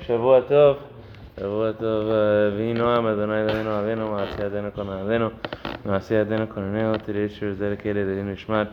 [0.00, 0.76] שבוע טוב,
[1.40, 2.04] שבוע טוב,
[2.56, 5.28] ויהי נועם, אדוני אלוהינו אבינו, מעשי ידינו כונננו,
[5.84, 8.68] מעשי ידינו כונננו, תראי שיר זה לכלא ידידים נשמט,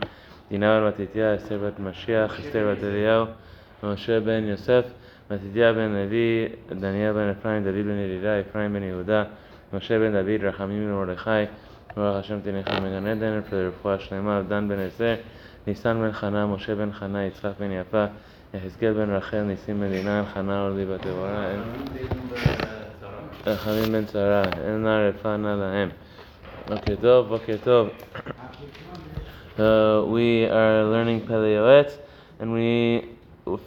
[0.50, 3.24] דינה בת מתתיה, אסתר בת משיח, אסתר בת אליהו,
[3.82, 4.84] משה בן יוסף,
[5.30, 9.24] מתתיה בן לוי, דניאל בן אפרים, דוד בן ידידה, אפרים בן יהודה,
[9.72, 11.30] משה בן דוד, רחמים בן מרדכי,
[11.96, 15.14] ברוך השם תניחם מגן עדן, לרפואה שלמה, דן בן עשר,
[15.66, 18.04] ניסן בן חנה, משה בן חנה, יצחק בן יפה,
[18.54, 20.68] יחזקאל בן רחל, ניסים מדינה, חנה
[23.46, 25.88] רחמים בן צרה, אין נא רפא נא להם.
[26.68, 27.88] בוקר טוב, בוקר טוב.
[29.56, 31.92] Uh, we are learning Pele Yoetz,
[32.40, 33.04] and we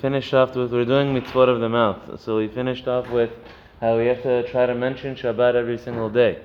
[0.02, 2.20] finished off with, we're doing mitzvot of the mouth.
[2.20, 3.32] So we finished off with
[3.80, 6.40] how we have to try to mention Shabbat every single day.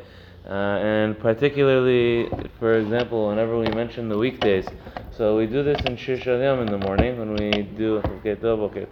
[0.45, 2.29] Uh, and particularly,
[2.59, 4.69] for example, whenever we mention the weekdays,
[5.17, 8.59] so we do this in Shir Shalyam in the morning when we do okay tov,
[8.75, 8.87] okay.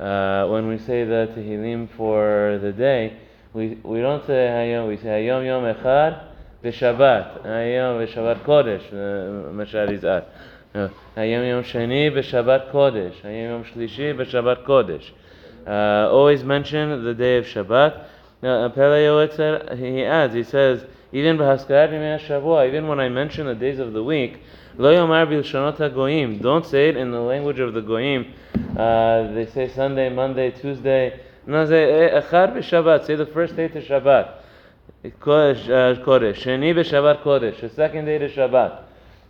[0.00, 3.18] Uh, when we say the Tehillim for the day,
[3.52, 6.28] we, we don't say Hayom, we say Hayom Yom Echad
[6.64, 8.90] B'Shabbat, Hayom B'Shabbat Kodesh,
[9.52, 10.24] Mashal Izat.
[10.74, 15.10] Hayom Yom Sheni B'Shabbat Kodesh, Hayom Yom Shlishi B'Shabbat Kodesh.
[15.66, 18.06] Uh, always mention the day of Shabbat.
[18.42, 18.48] He
[20.04, 24.42] adds, he says, even even when I mention the days of the week.
[24.76, 28.32] Don't say it in the language of the goyim.
[28.76, 31.20] Uh, they say Sunday, Monday, Tuesday.
[31.46, 33.06] No, say echad b'Shabbat.
[33.06, 34.32] Say the first day to Shabbat.
[35.04, 36.02] Kodesh, uh.
[36.02, 36.74] Sheni
[37.22, 37.60] Kodesh.
[37.60, 38.84] The second day to Shabbat.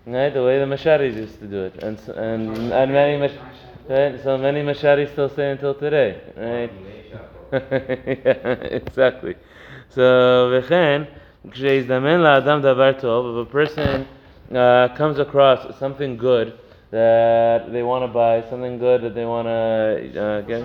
[0.04, 3.28] Right, the way the Masharis used to do it, and and, and many
[4.22, 6.72] so many Masharis still say until today, right?
[7.52, 9.36] yeah, exactly.
[9.89, 10.02] So,
[10.52, 11.03] וכן,
[11.52, 14.05] כשיזדמן לאדם דבר טוב, if a person
[14.52, 16.53] uh, comes across something good
[16.91, 20.63] that they want to buy, something good that they want to uh, get,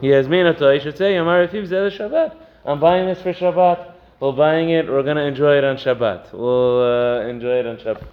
[0.00, 2.36] he has minato, he should say, Yamar Refiv Zeh Shabbat.
[2.64, 3.92] I'm buying this for Shabbat.
[4.20, 6.32] We're buying it, we're going to enjoy it on Shabbat.
[6.32, 8.06] We'll uh, enjoy it on Shabbat.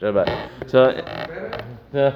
[0.00, 0.70] Shabbat.
[0.70, 0.80] So,
[1.92, 2.12] so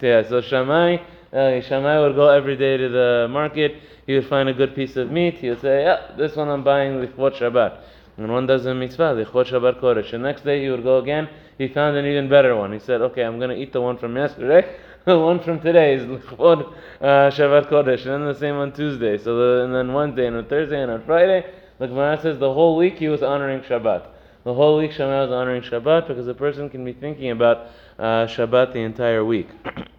[0.01, 0.99] yeah, so Shammai, uh,
[1.32, 3.76] Shammai would go every day to the market.
[4.06, 5.34] He would find a good piece of meat.
[5.34, 7.78] He would say, "Yeah, this one I'm buying lichvot Shabbat."
[8.16, 10.10] And one does a mitzvah lichvot Shabbat Kodesh.
[10.10, 11.28] The next day he would go again.
[11.58, 12.72] He found an even better one.
[12.72, 14.76] He said, "Okay, I'm going to eat the one from yesterday.
[15.04, 19.18] the one from today is lichvot uh, Shabbat Kodesh." And then the same on Tuesday.
[19.18, 21.44] So the, and then Wednesday and on Thursday and on Friday.
[21.78, 24.06] The Gemara says the whole week he was honoring Shabbat.
[24.44, 27.66] The whole week Shammai was honoring Shabbat because a person can be thinking about
[27.98, 29.48] uh, Shabbat the entire week.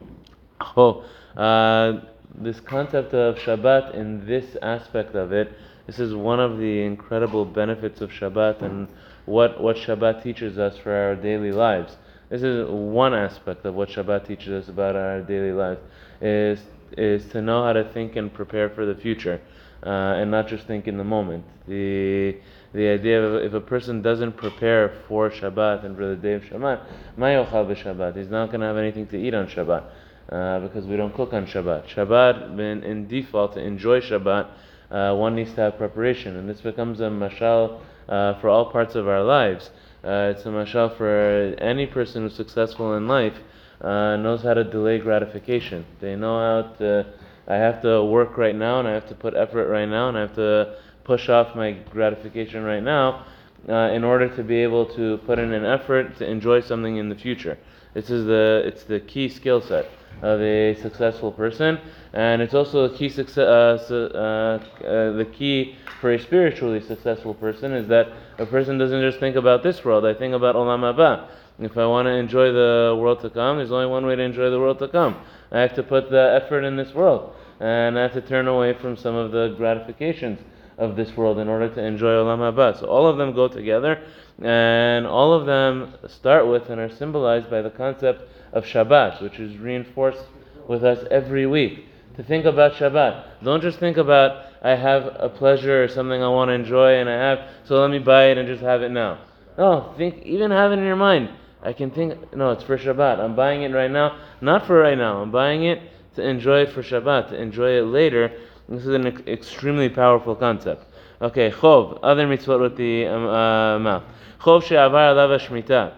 [0.77, 1.05] oh,
[1.39, 2.01] uh,
[2.35, 5.53] this concept of Shabbat in this aspect of it,
[5.87, 8.89] this is one of the incredible benefits of Shabbat and
[9.25, 11.95] what, what Shabbat teaches us for our daily lives.
[12.29, 15.79] This is one aspect of what Shabbat teaches us about our daily lives,
[16.19, 16.59] is,
[16.97, 19.39] is to know how to think and prepare for the future.
[19.81, 21.45] Uh, and not just think in the moment.
[21.65, 22.35] The
[22.73, 26.43] the idea of if a person doesn't prepare for Shabbat and for the day of
[26.43, 26.85] Shabbat,
[27.17, 29.85] mayochal b'Shabbat, he's not going to have anything to eat on Shabbat
[30.31, 31.87] uh, because we don't cook on Shabbat.
[31.87, 34.47] Shabbat, in, in default, to enjoy Shabbat,
[34.91, 38.95] uh, one needs to have preparation, and this becomes a mashal uh, for all parts
[38.95, 39.69] of our lives.
[40.03, 43.35] Uh, it's a mashal for any person who's successful in life
[43.81, 45.85] uh, knows how to delay gratification.
[45.99, 47.05] They know how to
[47.47, 50.17] I have to work right now and I have to put effort right now and
[50.17, 53.25] I have to push off my gratification right now
[53.67, 57.09] uh, in order to be able to put in an effort to enjoy something in
[57.09, 57.57] the future.
[57.95, 59.87] This is the it's the key skill set
[60.21, 61.79] of a successful person,
[62.13, 63.89] and it's also a key success.
[63.89, 68.07] Uh, uh, uh, the key for a spiritually successful person is that
[68.37, 70.05] a person doesn't just think about this world.
[70.05, 71.27] I think about olam haba.
[71.59, 74.49] If I want to enjoy the world to come, there's only one way to enjoy
[74.49, 75.17] the world to come.
[75.51, 78.73] I have to put the effort in this world and I have to turn away
[78.73, 80.39] from some of the gratifications
[80.77, 82.79] of this world in order to enjoy Olam Haba.
[82.79, 84.01] So all of them go together,
[84.41, 88.23] and all of them start with and are symbolized by the concept
[88.53, 90.25] of Shabbat, which is reinforced
[90.67, 91.85] with us every week.
[92.15, 93.43] To think about Shabbat.
[93.43, 97.09] Don't just think about, I have a pleasure or something I want to enjoy and
[97.09, 99.19] I have, so let me buy it and just have it now.
[99.57, 101.29] No, think, even have it in your mind.
[101.61, 103.19] I can think, no, it's for Shabbat.
[103.19, 104.17] I'm buying it right now.
[104.41, 105.21] Not for right now.
[105.21, 105.81] I'm buying it
[106.15, 108.31] to enjoy it for Shabbat, to enjoy it later.
[108.69, 110.85] This is an extremely powerful concept.
[111.21, 114.03] Okay, chov, other mitzvot with the mouth.
[114.39, 115.91] Chov she'avar alav shmita.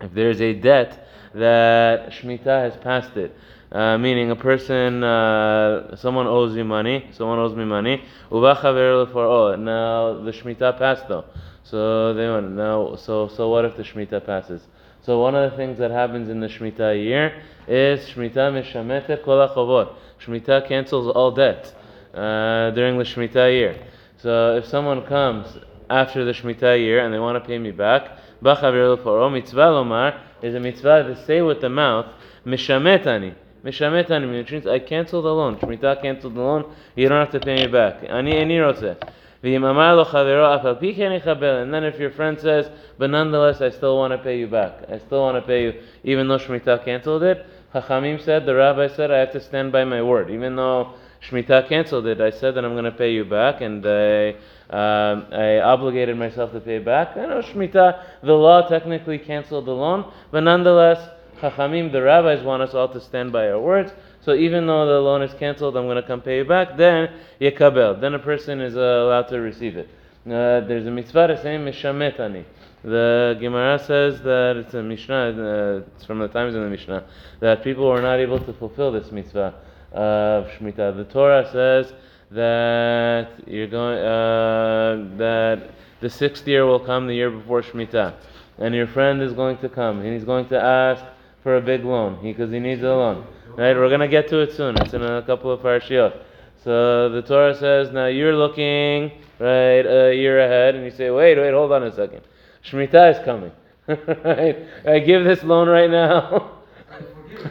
[0.00, 3.36] If there's a debt that shmita has passed it,
[3.70, 8.02] uh, meaning a person, uh, someone owes you money, someone owes me money.
[8.32, 11.26] Uva chaver for oh, now the shmita passed though.
[11.64, 12.96] So they want now.
[12.96, 14.62] So so what if the shmita passes?
[15.02, 19.94] So one of the things that happens in the shmita year is shmita mishametet kol.
[20.24, 21.74] Shemitah cancels all debt.
[22.14, 23.76] uh, during the shmita year.
[24.18, 28.18] So if someone comes after the Shemitah year and they want to pay me back,
[28.42, 32.06] b'chavir l'poro mitzvah lomar is a mitzvah to say with the mouth,
[32.44, 33.34] mishametani.
[33.64, 35.56] Mishametani means I cancel the loan.
[35.58, 36.74] Shemitah canceled the loan.
[36.96, 38.02] You don't have to pay me back.
[38.08, 38.96] Ani eni rotze.
[39.44, 41.62] V'im amar lo chavero afal pi ken ichabel.
[41.62, 42.68] And then if your friend says,
[42.98, 44.90] but nonetheless I still want to pay you back.
[44.90, 47.46] I still want to pay you, even though Shemitah canceled it.
[47.72, 50.30] Chachamim said, the rabbi said, I have to stand by my word.
[50.30, 53.84] Even though Shemitah canceled it, I said that I'm going to pay you back, and
[53.84, 54.30] I,
[54.70, 57.16] um, I obligated myself to pay back.
[57.16, 61.10] I know Shemitah, the law technically canceled the loan, but nonetheless,
[61.40, 63.92] Chachamim, the rabbis, want us all to stand by our words.
[64.20, 66.76] So even though the loan is canceled, I'm going to come pay you back.
[66.76, 67.10] Then
[67.40, 68.00] yekabel.
[68.00, 69.88] Then a person is uh, allowed to receive it.
[70.26, 72.44] Uh, there's a mitzvah say mishametani.
[72.84, 75.14] The Gemara says that it's a Mishnah.
[75.14, 77.04] Uh, it's from the times in the Mishnah
[77.40, 79.54] that people were not able to fulfill this mitzvah
[79.92, 80.96] of Shemitah.
[80.96, 81.92] The Torah says
[82.30, 85.70] that you're going uh, that
[86.00, 88.14] the sixth year will come the year before Shemitah,
[88.58, 91.04] and your friend is going to come and he's going to ask
[91.42, 93.26] for a big loan because he, he needs a loan.
[93.56, 93.74] Right?
[93.74, 94.76] We're gonna get to it soon.
[94.78, 96.22] It's in a couple of parashiyot.
[96.62, 101.38] So the Torah says now you're looking right a year ahead, and you say, wait,
[101.38, 102.22] wait, hold on a second.
[102.64, 103.52] Shemitah is coming.
[103.88, 104.58] right?
[104.86, 106.52] I give this loan right now.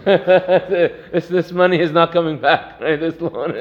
[0.05, 2.81] this this money is not coming back.
[2.81, 2.99] Right?
[2.99, 3.56] This loan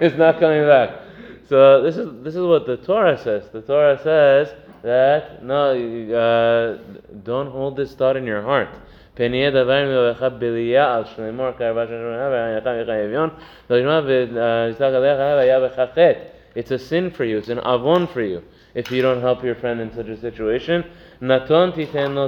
[0.00, 1.00] is not coming back.
[1.48, 3.48] So this is this is what the Torah says.
[3.52, 6.78] The Torah says that no, uh,
[7.22, 8.68] don't hold this thought in your heart.
[9.14, 13.28] פן דבר מלאכה בליה על שלמור קרבה של שמונה ועניך מיך אביון
[13.70, 16.12] ולשמוע ויצחק עליך והיה בך חטא.
[16.54, 18.42] It's a sin for you, it's an avon for you
[18.74, 20.84] if you don't help your friend in such a situation.
[21.23, 21.73] Naton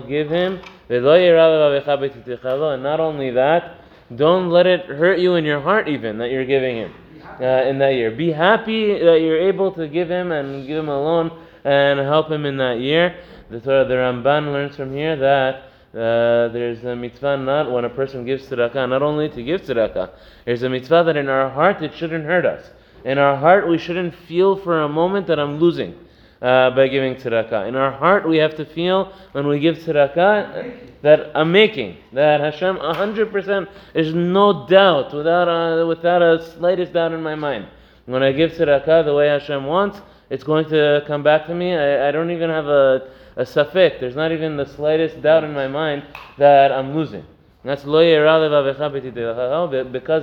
[0.07, 3.75] give him, and not only that,
[4.15, 6.93] don't let it hurt you in your heart even that you're giving him
[7.41, 8.11] uh, in that year.
[8.11, 11.31] Be happy that you're able to give him and give him a loan
[11.65, 13.17] and help him in that year.
[13.49, 15.55] The Torah, the Ramban learns from here that
[15.93, 20.11] uh, there's a mitzvah not when a person gives tzedakah, not only to give tzedakah,
[20.45, 22.69] there's a mitzvah that in our heart it shouldn't hurt us.
[23.03, 25.95] In our heart we shouldn't feel for a moment that I'm losing
[26.41, 27.67] uh, by giving tzedakah.
[27.67, 32.41] In our heart, we have to feel when we give tzedakah that I'm making, that
[32.41, 37.67] Hashem 100% is no doubt, without a, without a slightest doubt in my mind.
[38.05, 41.75] When I give tzedakah the way Hashem wants, it's going to come back to me.
[41.75, 43.99] I, I don't even have a, a safek.
[43.99, 46.03] There's not even the slightest doubt in my mind
[46.37, 47.25] that I'm losing.
[47.63, 48.55] That's Because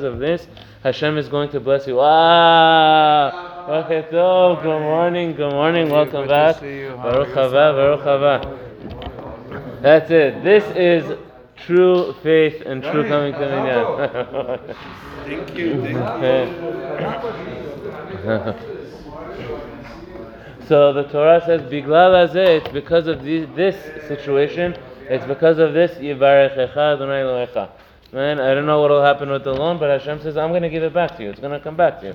[0.04, 0.46] of this,
[0.84, 1.98] Hashem is going to bless you.
[2.00, 3.51] Ah!
[3.68, 6.60] Okay, so good morning, good morning, welcome back.
[6.60, 9.80] Baruch haba, Baruch haba.
[9.80, 10.42] That's it.
[10.42, 11.16] This is
[11.64, 13.86] true faith and true coming to Minyan.
[15.24, 16.54] Thank you, thank you.
[20.66, 23.76] so the Torah says, Biglal hazeh, it's because of this
[24.08, 24.76] situation,
[25.08, 27.70] it's because of this, Yivarechecha Adonai Elohecha.
[28.12, 30.62] Man, I don't know what will happen with the loan, but Hashem says, I'm going
[30.62, 31.30] to give it back to you.
[31.30, 32.12] It's going to come back to you.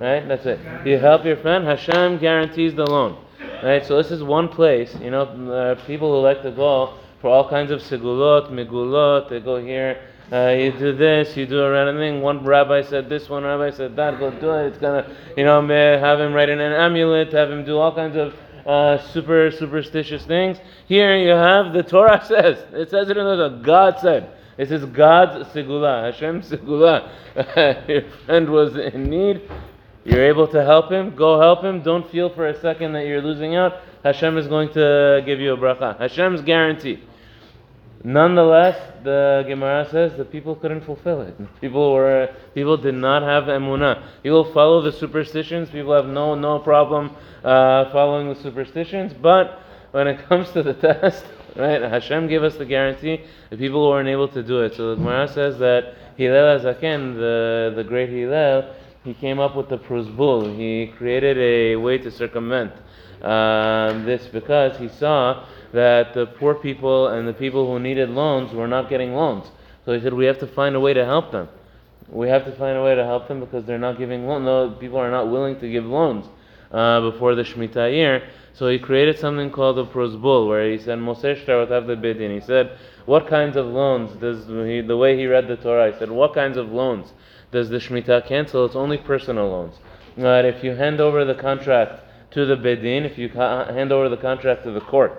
[0.00, 0.26] Right?
[0.28, 0.60] That's it.
[0.86, 3.18] You help your friend, Hashem guarantees the loan.
[3.60, 3.84] Right?
[3.84, 7.50] So this is one place, you know, uh, people who like to go for all
[7.50, 10.00] kinds of segulot, migulot, they go here,
[10.30, 12.22] uh, you do this, you do a random thing.
[12.22, 14.68] One rabbi said this, one rabbi said that, go do it.
[14.68, 17.92] It's going to, you know, have him write in an amulet, have him do all
[17.92, 20.58] kinds of uh, super superstitious things.
[20.86, 24.30] Here you have the Torah says, it says it in the God said.
[24.60, 27.08] This is God's segula, Hashem segula.
[27.88, 29.50] Your friend was in need.
[30.04, 31.16] You're able to help him.
[31.16, 31.80] Go help him.
[31.80, 33.80] Don't feel for a second that you're losing out.
[34.04, 35.98] Hashem is going to give you a bracha.
[35.98, 37.02] Hashem's guarantee.
[38.04, 41.34] Nonetheless, the Gemara says the people couldn't fulfill it.
[41.62, 44.02] People were people did not have emunah.
[44.22, 45.70] People follow the superstitions.
[45.70, 49.14] People have no no problem uh, following the superstitions.
[49.14, 49.58] But
[49.92, 51.24] when it comes to the test,
[51.56, 51.82] Right?
[51.82, 53.20] Hashem gave us the guarantee.
[53.50, 54.74] The people weren't able to do it.
[54.74, 59.68] So the Gemara says that Hillel HaZaken, the, the great Hillel, he came up with
[59.68, 60.56] the prozbul.
[60.56, 62.72] He created a way to circumvent
[63.22, 68.52] um, this because he saw that the poor people and the people who needed loans
[68.52, 69.50] were not getting loans.
[69.84, 71.48] So he said, we have to find a way to help them.
[72.08, 74.44] We have to find a way to help them because they're not giving loans.
[74.44, 76.26] No, people are not willing to give loans
[76.72, 78.28] uh, before the Shemitah year.
[78.52, 82.34] So he created something called the prozbul, where he said, Moshe Shtarotav the Bidin.
[82.34, 82.76] He said,
[83.06, 86.34] what kinds of loans does, he, the way he read the Torah, he said, what
[86.34, 87.12] kinds of loans
[87.52, 88.66] does the Shemitah cancel?
[88.66, 89.76] It's only personal loans.
[90.16, 92.02] That if you hand over the contract
[92.32, 95.12] to the Bedin, if you hand over the contract to the court,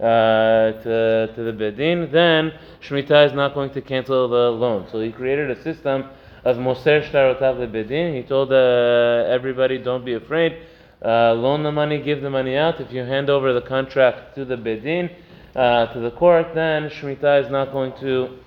[0.00, 4.86] uh, to, to the Bedin, then Shemitah is not going to cancel the loan.
[4.90, 6.04] So he created a system
[6.44, 8.14] of Moser Shtarotav Lebedin.
[8.14, 10.58] He told uh, everybody, don't be afraid.
[11.02, 12.80] Uh, loan the money, give the money out.
[12.80, 15.10] If you hand over the contract to the bedin,
[15.56, 18.38] uh, to the court, then shmita is not going to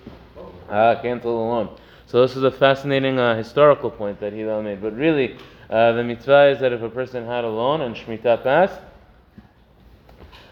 [0.69, 1.69] uh, cancel the loan.
[2.07, 4.81] So this is a fascinating uh, historical point that Hillel made.
[4.81, 5.37] But really,
[5.69, 8.79] uh, the mitzvah is that if a person had a loan and shmita passed,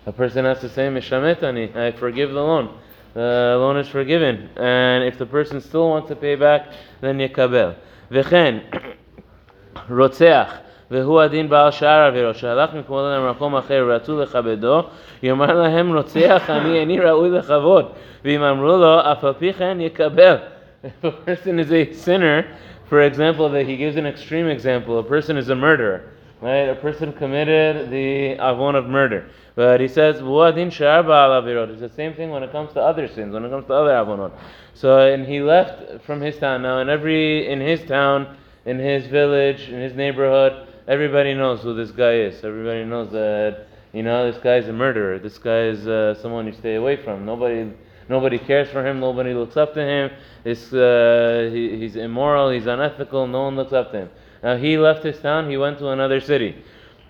[0.05, 2.77] a person has to say mishametani, I forgive the loan.
[3.13, 6.67] The loan is forgiven, and if the person still wants to pay back,
[6.99, 7.77] then yakabel.
[8.11, 8.61] V'chen,
[9.87, 10.64] rotzeach.
[10.90, 14.82] והוא הדין בעל שאר עבירות, שהלך מכבודו למקום אחר ורצו לכבדו,
[15.22, 17.86] יאמר להם רוצח אני איני ראוי לכבוד,
[18.24, 20.36] ואם אמרו לו, אף על פי כן יקבל.
[20.82, 22.46] If a person is a sinner,
[22.88, 26.00] for example, that he gives an extreme example, a person is a murderer,
[26.40, 26.70] right?
[26.70, 29.26] A person committed the avon of murder.
[29.56, 32.80] But he says, "Vuadin shar ba'al avirot." It's the same thing when it comes to
[32.80, 34.32] other sins, when it comes to other avonot.
[34.72, 36.62] So, and he left from his town.
[36.62, 38.26] Now, in every in his town,
[38.64, 42.43] in his village, in his neighborhood, everybody knows who this guy is.
[42.43, 45.19] Everybody knows that you know this guy is a murderer.
[45.19, 47.25] This guy is uh, someone you stay away from.
[47.25, 47.71] Nobody
[48.07, 48.99] Nobody cares for him.
[48.99, 50.11] Nobody looks up to him.
[50.43, 52.51] It's, uh, he, he's immoral.
[52.51, 53.27] He's unethical.
[53.27, 54.09] No one looks up to him.
[54.43, 55.49] Now he left his town.
[55.49, 56.63] He went to another city,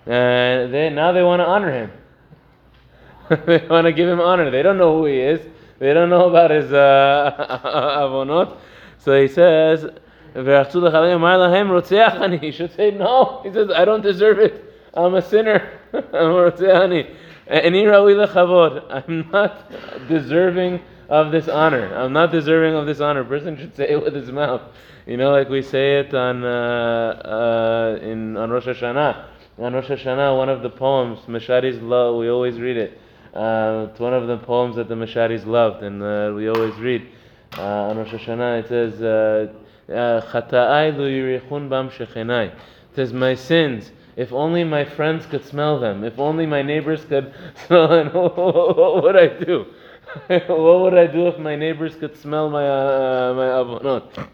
[0.06, 1.90] and they, now they want to honor him.
[3.46, 4.50] they want to give him honor.
[4.50, 5.46] They don't know who he is.
[5.78, 7.60] They don't know about his uh,
[8.00, 8.56] avonot.
[8.98, 9.86] So he says,
[12.40, 13.40] He should say no.
[13.42, 14.62] He says, "I don't deserve it.
[14.92, 15.78] I'm a sinner.
[15.92, 17.06] I'm a rotzeach ani."
[17.48, 18.84] Ani rawi lechavod.
[18.90, 19.72] I'm not
[20.08, 21.94] deserving of this honor.
[21.94, 23.20] I'm not deserving of this honor.
[23.20, 24.62] A person should say it with his mouth.
[25.06, 29.26] You know, like we say it on uh, uh, in on Rosh Hashanah.
[29.58, 32.16] On Rosh Hashanah, one of the poems, Meshari's love.
[32.16, 33.00] We always read it.
[33.32, 37.06] Uh, it's one of the poems that the Mesharis loved, and uh, we always read
[37.56, 38.60] uh, on Rosh Hashanah.
[38.64, 39.00] It says,
[39.88, 42.50] "Chata'ai lo yirichun bam shechenai."
[42.94, 46.02] Says, "My sins." If only my friends could smell them.
[46.02, 47.34] If only my neighbors could
[47.66, 48.08] smell them.
[48.14, 49.66] what would I do?
[50.26, 54.28] what would I do if my neighbors could smell my uh, my avonot?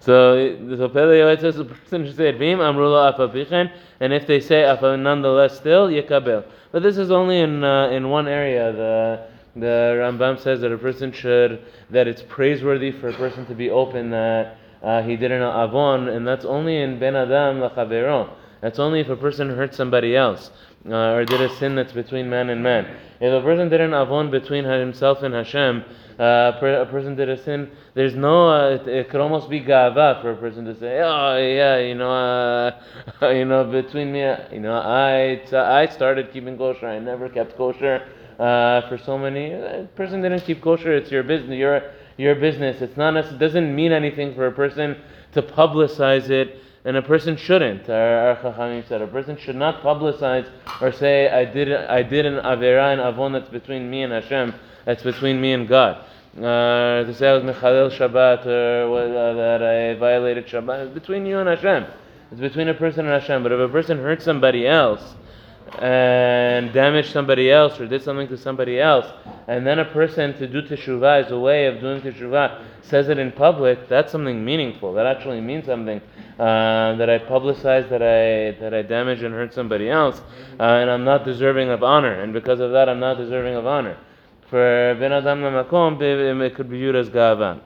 [0.00, 3.70] So so Pele says the person should say Vim Amrullah Afapichen,
[4.00, 6.44] and if they say Afa nonetheless still Yekabel.
[6.72, 8.72] But this is only in uh, in one area.
[8.72, 13.54] The the Rambam says that a person should that it's praiseworthy for a person to
[13.54, 18.30] be open that uh, he did an avon, and that's only in Ben Adam Lachaveron.
[18.60, 20.50] That's only if a person hurt somebody else
[20.88, 22.86] uh, or did a sin that's between man and man.
[23.20, 25.84] If a person did an avon between himself and Hashem,
[26.18, 30.20] uh, a person did a sin, there's no, uh, it, it, could almost be gava
[30.22, 32.80] for a person to say, oh yeah, you know, uh,
[33.30, 34.20] you know, between me,
[34.52, 38.06] you know, I, I started keeping kosher, I never kept kosher
[38.38, 41.82] uh, for so many, a person didn't keep kosher, it's your business, your,
[42.16, 44.96] your business, it's not, it doesn't mean anything for a person
[45.32, 47.90] to publicize it and a person shouldn't.
[47.90, 50.48] Our, our Chachamim said a person should not publicize
[50.80, 54.54] or say I did I did an avera and avon that's between me and Hashem,
[54.84, 56.04] that's between me and God.
[56.38, 61.26] Uh, to say I was mechalel Shabbat or uh, that I violated Shabbat, it's between
[61.26, 61.86] you and Hashem.
[62.30, 63.42] It's between a person and Hashem.
[63.42, 65.14] But if a person hurt somebody else
[65.78, 69.06] and damaged somebody else or did something to somebody else,
[69.48, 73.18] and then a person to do teshuvah is a way of doing teshuvah, says it
[73.18, 74.92] in public, that's something meaningful.
[74.94, 76.00] That actually means something.
[76.38, 80.20] Uh, that I publicized that I that I damaged and hurt somebody else,
[80.60, 83.66] uh, and I'm not deserving of honor, and because of that, I'm not deserving of
[83.66, 83.96] honor.
[84.50, 85.98] For ben adam makom,
[86.42, 87.60] it could be viewed as gava.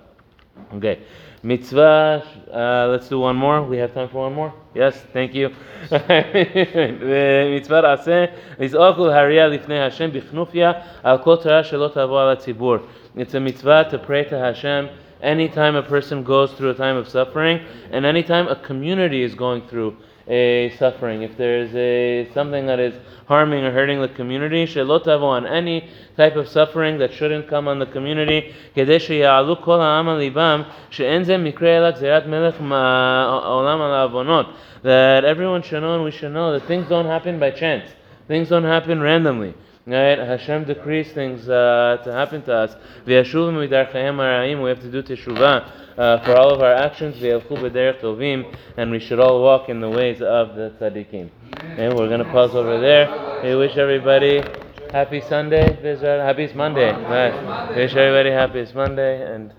[0.74, 1.02] Okay.
[1.43, 3.61] Mitzvah, uh, let's do one more.
[3.61, 4.53] We have time for one more?
[4.73, 5.49] Yes, thank you.
[7.55, 8.25] מצווה עשה,
[8.59, 10.71] לזעוק ולהריע לפני השם בכנופיה
[11.03, 12.75] על כל תורה שלא תבוא על הציבור.
[13.17, 14.87] It's a mitzvah to pray to Hashem
[15.21, 17.59] anytime a person goes through a time of suffering
[17.91, 19.95] and anytime a community is going through
[20.30, 21.22] a suffering.
[21.22, 22.94] If there's a something that is
[23.26, 27.80] harming or hurting the community, shelotavo on any type of suffering that shouldn't come on
[27.80, 28.54] the community,
[34.82, 37.90] that everyone should know and we should know that things don't happen by chance.
[38.28, 39.54] Things don't happen randomly.
[39.86, 40.18] Right?
[40.18, 42.76] Hashem decrees things uh, to happen to us.
[43.06, 47.16] We have to do teshuvah uh, for all of our actions.
[48.76, 51.30] And we should all walk in the ways of the tzaddikim.
[51.78, 53.08] And we're going to pause over there.
[53.42, 54.42] We wish everybody
[54.92, 55.78] happy Sunday.
[55.82, 56.92] Happy Monday.
[56.92, 57.74] Right.
[57.74, 59.34] Wish everybody happy Monday.
[59.34, 59.52] And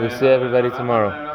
[0.00, 1.29] we'll see everybody tomorrow.